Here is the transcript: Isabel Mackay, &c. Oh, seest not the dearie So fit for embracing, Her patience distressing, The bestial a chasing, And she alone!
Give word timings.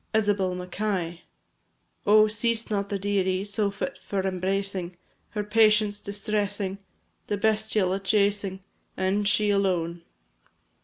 Isabel 0.15 0.55
Mackay, 0.55 1.17
&c. 1.17 1.21
Oh, 2.07 2.27
seest 2.27 2.71
not 2.71 2.89
the 2.89 2.97
dearie 2.97 3.43
So 3.43 3.69
fit 3.69 3.99
for 3.99 4.25
embracing, 4.25 4.97
Her 5.29 5.43
patience 5.43 6.01
distressing, 6.01 6.79
The 7.27 7.37
bestial 7.37 7.93
a 7.93 7.99
chasing, 7.99 8.63
And 8.97 9.27
she 9.27 9.51
alone! 9.51 10.01